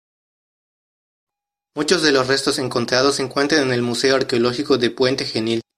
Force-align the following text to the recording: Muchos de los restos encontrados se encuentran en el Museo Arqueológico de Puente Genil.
Muchos 1.75 2.01
de 2.01 2.11
los 2.11 2.25
restos 2.27 2.57
encontrados 2.57 3.17
se 3.17 3.21
encuentran 3.21 3.61
en 3.67 3.71
el 3.71 3.83
Museo 3.83 4.15
Arqueológico 4.15 4.79
de 4.79 4.89
Puente 4.89 5.25
Genil. 5.25 5.61